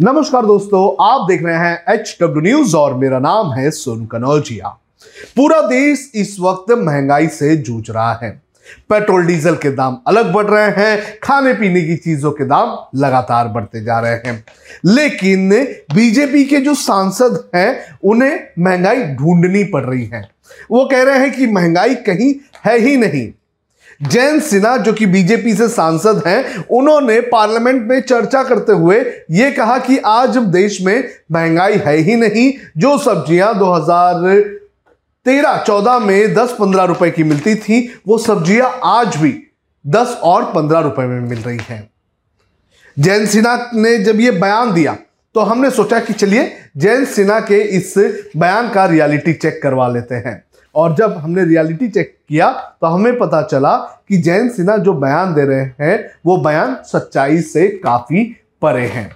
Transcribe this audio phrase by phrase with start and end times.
[0.00, 4.68] नमस्कार दोस्तों, आप देख रहे हैं एच डब्ल्यू न्यूज़ और मेरा नाम है सोन कनौजिया।
[5.36, 8.42] पूरा देश इस वक्त महँगाई से जूझ रहा है।
[8.88, 13.48] पेट्रोल, डीजल के दाम अलग बढ़ रहे हैं, खाने पीने की चीज़ों के दाम लगातार
[13.48, 14.44] बढ़ते जा रहे हैं।
[14.84, 15.50] लेकिन
[15.94, 20.28] बीजेपी के जो सांसद हैं, उन्हें महँगाई ढूंढनी पड़ रही है।
[20.70, 22.34] वो कह रहे हैं कि महँगाई कहीं
[22.66, 23.32] है ही नहीं।
[24.02, 29.54] जयंत सिन्हा, जो कि बीजेपी से सांसद हैं, उन्होंने पार्लियामेंट में चर्चा करते हुए यह
[29.56, 36.56] कहा कि आज देश में महँगाई है ही नहीं, जो सब्ज़ियाँ 2013 14 में 10
[36.58, 39.42] 15 रुपए की मिलती थी, वो सब्ज़ियाँ आज भी
[39.84, 41.90] 10 और 15 रुपए में मिल रही हैं।
[42.96, 44.96] जयंत सिन्हा ने जब ये बयान दिया
[45.34, 47.94] तो हमने सोचा कि चलिए जयंत सिन्हा के इस
[48.36, 50.44] बयान का रियलिटी चेक करवा लेते हैं।
[50.76, 53.76] और जब हमने रियलिटी चेक किया तो हमें पता चला
[54.08, 58.24] कि जयंत सिन्हा जो बयान दे रहे हैं, वो बयान सच्चाई से काफ़ी
[58.62, 59.10] परे हैं।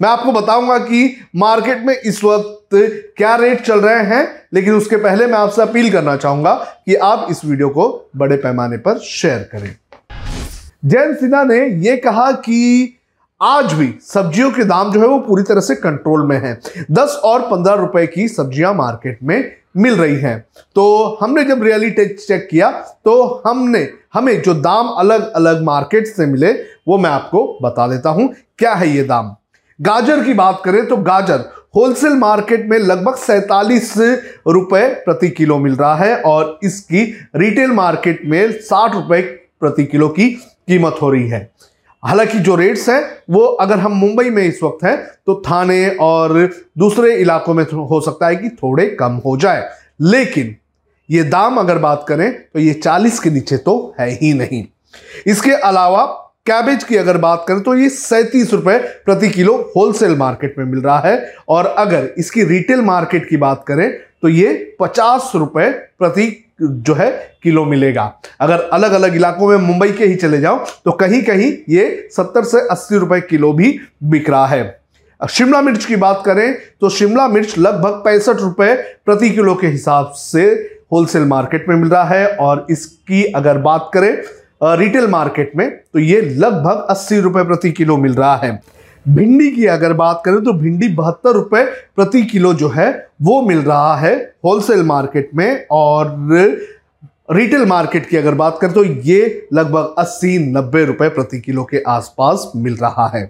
[0.00, 2.54] मैं आपको बताऊँगा कि मार्केट में इस वक्त
[3.16, 6.54] क्या रेट चल रहे हैं, लेकिन उसके पहले मैं आपसे अपील करना चाहूँगा
[6.86, 9.74] कि आप इस वीडियो को बड़े पैमाने पर शेयर करें।
[10.84, 12.95] जयंत सिन्हा ने यह कहा कि
[13.40, 16.52] आज भी सब्जियों के दाम जो है वो पूरी तरह से कंट्रोल में है।
[16.90, 20.38] दस और पंद्रह रुपए की सब्ज़ियाँ मार्केट में मिल रही हैं।
[20.76, 22.70] तो हमने जब रियलिटी चेक किया
[23.04, 26.52] तो हमने, हमें जो दाम अलग अलग मार्केट से मिले,
[26.88, 29.34] वो मैं आपको बता देता हूँ, क्या है ये दाम।
[29.78, 31.44] गाजर की बात करें तो गाजर
[31.76, 33.94] होलसेल मार्केट में लगभग सैतालीस
[34.48, 37.04] रुपए प्रति किलो मिल रहा है और इसकी
[37.36, 39.20] रिटेल मार्केट में साठ रुपए
[39.60, 41.50] प्रति किलो की कीमत हो रही है।
[42.06, 46.50] हालाँकि जो रेट्स हैं, वो अगर हम मुंबई में इस वक्त हैं तो थाने और
[46.78, 49.68] दूसरे इलाकों में हो सकता है कि थोड़े कम हो जाए।
[50.00, 50.54] लेकिन
[51.08, 54.64] ये दाम अगर बात करें तो ये 40 के नीचे तो है ही नहीं।
[55.26, 56.04] इसके अलावा
[56.46, 60.80] कैबेज की अगर बात करें तो ये सैंतीस रुपए प्रति किलो होलसेल मार्केट में मिल
[60.80, 63.90] रहा है। और अगर इसकी रिटेल मार्केट की बात करें
[64.22, 66.26] तो ये पचास रुपए प्रति
[66.58, 67.10] जो है
[67.42, 68.02] किलो मिलेगा।
[68.40, 72.44] अगर अलग अलग इलाकों में मुंबई के ही चले जाओ तो कहीं कहीं ये सत्तर
[72.44, 74.78] से अस्सी रुपए किलो भी बिक रहा है।
[75.20, 78.74] शिमला मिर्च की बात करें तो शिमला मिर्च लगभग पैंसठ रुपए
[79.06, 80.44] प्रति किलो के हिसाब से
[80.92, 84.16] होलसेल मार्केट में मिल रहा है। और इसकी अगर बात करें
[84.78, 88.60] रिटेल मार्केट में तो ये लगभग अस्सी रुपए प्रति किलो मिल रहा है।
[89.08, 91.64] भिंडी की अगर बात करें तो भिंडी बहत्तर रुपये
[91.96, 96.14] प्रति किलो जो है, वो मिल रहा है होलसेल मार्केट में और
[97.30, 101.82] रिटेल मार्केट की अगर बात करें तो ये लगभग 80 नब्बे रुपए प्रति किलो के
[101.88, 103.24] आसपास मिल रहा है।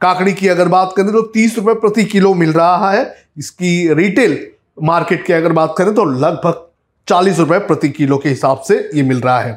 [0.00, 4.38] काकड़ी की अगर बात करें तो तीस रुपये प्रति किलो मिल रहा है। इसकी रिटेल
[4.82, 6.66] मार्केट की अगर बात करें तो लगभग
[7.08, 9.52] चालीस रुपये प्रति किलो के हिसाब से ये मिल रहा है।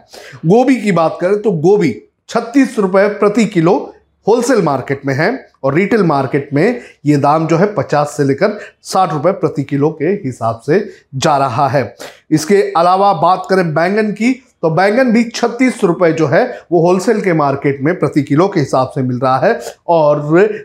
[0.45, 1.95] गोभी की बात करें तो गोभी
[2.29, 3.92] छत्तीस रुपये प्रति किलो
[4.27, 8.59] होलसेल मार्केट में है और रिटेल मार्केट में ये दाम जो है पचास से लेकर
[8.81, 11.95] साठ रुपये प्रति किलो के हिसाब से जा रहा है।
[12.31, 17.19] इसके अलावा बात करें बैंगन की तो बैंगन भी छत्तीस रुपए जो है, वो होलसेल
[17.21, 20.21] के मार्केट में प्रति किलो के हिसाब से मिल रहा है और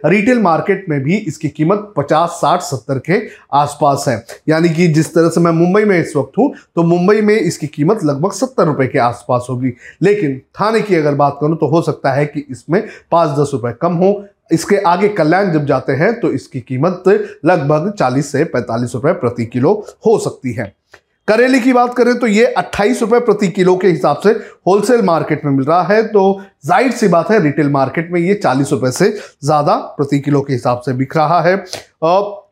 [0.07, 3.21] रिटेल मार्केट में भी इसकी कीमत पचास, साठ, सत्तर के
[3.55, 7.21] आसपास है। यानी कि जिस तरह से मैं मुंबई में इस वक्त हूँ तो मुंबई
[7.21, 9.73] में इसकी कीमत लगभग सत्तर रुपए के आसपास होगी।
[10.03, 13.73] लेकिन थाने की अगर बात करूँ तो हो सकता है कि इसमें पाँच, दस रुपए
[13.83, 17.05] कम हो। इसके आगे कल्याण जब जाते हैं तो इसकी कीमत
[17.45, 19.73] लगभग 40 से 45 रुपए प्रति किलो
[20.07, 20.73] हो सकती है।
[21.29, 24.31] करेले की बात करें तो ये अट्ठाईस रुपये प्रति किलो के हिसाब से
[24.67, 28.35] होलसेल मार्केट में मिल रहा है। तो ज़ाहिर सी बात है रिटेल मार्केट में ये
[28.37, 31.55] चालीस रुपये से ज़्यादा प्रति किलो के हिसाब से बिक रहा है।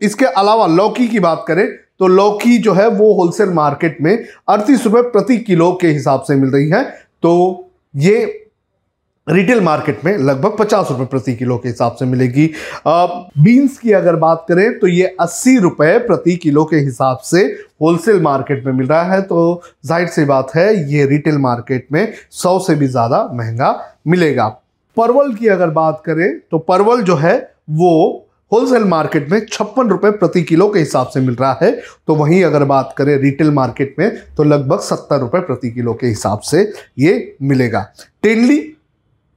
[0.03, 1.66] इसके अलावा लौकी की बात करें
[1.98, 4.16] तो लौकी जो है वो होलसेल मार्केट में
[4.48, 6.82] अड़तीस रुपये प्रति किलो के हिसाब से मिल रही है।
[7.22, 7.32] तो
[7.94, 8.25] ये
[9.26, 12.47] रिटेल मार्केट में लगभग पचास रुपए प्रति किलो के हिसाब से मिलेगी।
[12.87, 17.42] बीन्स की अगर बात करें तो ये अस्सी रुपए प्रति किलो के हिसाब से
[17.82, 22.12] होलसेल मार्केट में मिल रहा है। तो ज़ाहिर सी बात है, ये रिटेल मार्केट में
[22.32, 23.75] सौ से भी ज़्यादा महँगा
[24.06, 24.47] मिलेगा।
[24.97, 27.36] परवल की अगर बात करें तो परवल जो है,
[27.70, 28.22] वो
[28.53, 31.71] होलसेल मार्केट में छप्पन रुपए प्रति किलो के हिसाब से मिल रहा है।
[32.06, 36.06] तो वहीं अगर बात करें रिटेल मार्केट में तो लगभग सत्तर रुपए प्रति किलो के
[36.06, 37.86] हिसाब से ये मिलेगा।
[38.22, 38.59] टेनली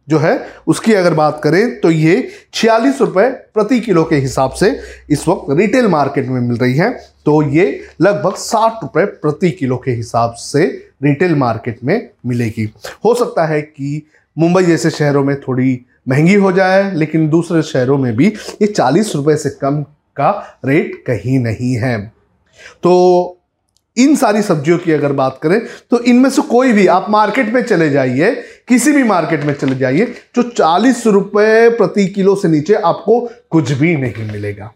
[0.10, 4.70] जो है, उसकी अगर बात करें तो ये छियालीस रुपए प्रति किलो के हिसाब से
[5.10, 6.90] इस वक्त रिटेल मार्केट में मिल रही है।
[7.26, 10.66] तो ये लगभग साठ रुपए प्रति किलो के हिसाब से
[11.04, 12.70] रिटेल मार्केट में मिलेगी।
[13.06, 14.02] हो सकता है कि
[14.38, 18.28] मुंबई जैसे शहरों में थोड़ी महँगी हो जाए, लेकिन दूसरे शहरों में भी
[18.62, 19.82] ये चालीस रुपए से कम
[20.18, 22.00] का रेट कहीं नहीं है।
[22.84, 23.39] तो
[24.00, 25.60] इन सारी सब्जियों की अगर बात करें
[25.92, 28.32] तो इनमें से कोई भी, आप मार्केट में चले जाइए,
[28.68, 33.20] किसी भी मार्केट में चले जाइए, जो चालीस रुपए प्रति किलो से नीचे आपको
[33.50, 34.72] कुछ भी नहीं मिलेगा।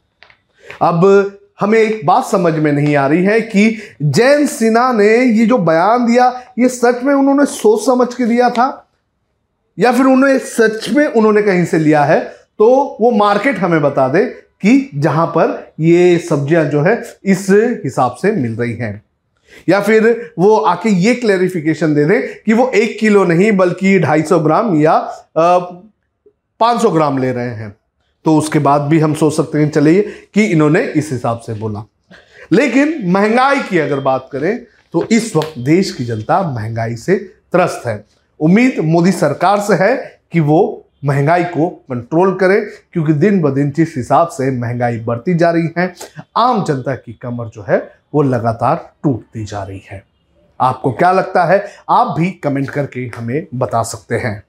[0.81, 5.45] अब हमें एक बात समझ में नहीं आ रही है कि जैन सिन्हा ने ये
[5.45, 6.27] जो बयान दिया,
[6.59, 8.67] ये सच में उन्होंने सोच समझ के दिया था?
[9.77, 12.19] या फिर उन्होंने सच में उन्होंने कहीं से लिया है?
[12.59, 14.25] तो वो मार्केट हमें बता दे
[14.61, 17.47] कि जहाँ पर ये सब्ज़ियाँ जो है, इस
[17.83, 19.01] हिसाब से मिल रही हैं।
[19.69, 24.23] या फिर वो आके ये क्लैरिफिकेशन दे दें कि वो एक किलो नहीं, बल्कि ढाई
[24.23, 24.97] सौ ग्राम या
[25.37, 27.75] पाँच सौ ग्राम ले रहे हैं।
[28.25, 30.01] तो उसके बाद भी हम सोच सकते हैं, चलिए,
[30.33, 31.83] कि इन्होंने इस हिसाब से बोला।
[32.51, 37.15] लेकिन महँगाई की अगर बात करें तो इस वक्त देश की जनता महँगाई से
[37.51, 38.03] त्रस्त है।
[38.39, 39.95] उम्मीद मोदी सरकार से है
[40.31, 45.33] कि वो महँगाई को कंट्रोल करें, क्योंकि दिन ब दिन जिस हिसाब से महँगाई बढ़ती
[45.33, 45.93] जा रही है,
[46.37, 50.03] आम जनता की कमर जो है, वो लगातार टूटती जा रही है।
[50.61, 51.65] आपको क्या लगता है?
[51.89, 54.43] आप भी कमेंट करके हमें बता सकते हैं।